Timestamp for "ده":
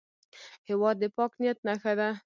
1.99-2.09